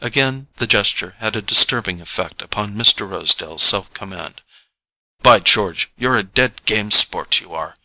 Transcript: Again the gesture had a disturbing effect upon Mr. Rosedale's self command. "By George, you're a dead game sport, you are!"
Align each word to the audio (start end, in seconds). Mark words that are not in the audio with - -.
Again 0.00 0.48
the 0.56 0.66
gesture 0.66 1.14
had 1.18 1.36
a 1.36 1.42
disturbing 1.42 2.00
effect 2.00 2.40
upon 2.40 2.74
Mr. 2.74 3.06
Rosedale's 3.06 3.62
self 3.62 3.92
command. 3.92 4.40
"By 5.20 5.40
George, 5.40 5.90
you're 5.98 6.16
a 6.16 6.22
dead 6.22 6.64
game 6.64 6.90
sport, 6.90 7.38
you 7.40 7.52
are!" 7.52 7.76